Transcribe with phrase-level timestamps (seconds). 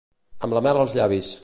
[0.47, 1.35] Amb la mel als llavis.